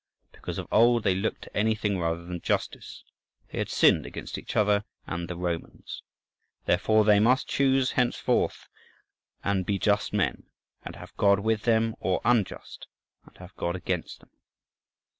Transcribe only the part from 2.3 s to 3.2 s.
justice: